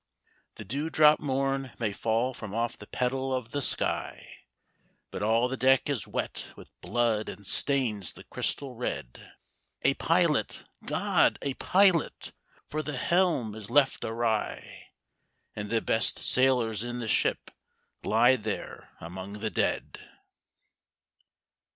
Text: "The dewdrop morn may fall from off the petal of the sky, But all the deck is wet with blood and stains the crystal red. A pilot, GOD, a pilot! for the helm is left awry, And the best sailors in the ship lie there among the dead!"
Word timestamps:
"The 0.55 0.65
dewdrop 0.65 1.19
morn 1.19 1.73
may 1.77 1.93
fall 1.93 2.33
from 2.33 2.55
off 2.55 2.75
the 2.75 2.87
petal 2.87 3.31
of 3.31 3.51
the 3.51 3.61
sky, 3.61 4.33
But 5.11 5.21
all 5.21 5.47
the 5.47 5.55
deck 5.55 5.91
is 5.91 6.07
wet 6.07 6.47
with 6.55 6.71
blood 6.81 7.29
and 7.29 7.45
stains 7.45 8.13
the 8.13 8.23
crystal 8.23 8.73
red. 8.73 9.33
A 9.83 9.93
pilot, 9.93 10.63
GOD, 10.87 11.37
a 11.43 11.53
pilot! 11.53 12.33
for 12.67 12.81
the 12.81 12.97
helm 12.97 13.53
is 13.53 13.69
left 13.69 14.03
awry, 14.03 14.87
And 15.55 15.69
the 15.69 15.83
best 15.83 16.17
sailors 16.17 16.83
in 16.83 16.97
the 16.97 17.07
ship 17.07 17.51
lie 18.03 18.37
there 18.37 18.95
among 18.99 19.33
the 19.33 19.51
dead!" 19.51 19.99